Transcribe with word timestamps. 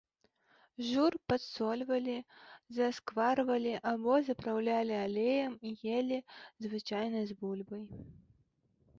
Жур 0.85 1.15
падсольвалі, 1.31 2.13
заскварвалі 2.77 3.73
або 3.91 4.13
запраўлялі 4.29 4.95
алеем 5.01 5.53
і 5.73 5.75
елі 5.99 6.17
звычайна 6.67 7.19
з 7.33 7.37
бульбай. 7.43 7.85